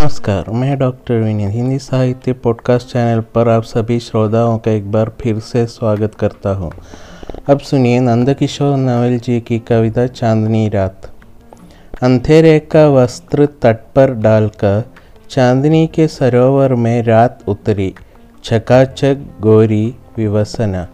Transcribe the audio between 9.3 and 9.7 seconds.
की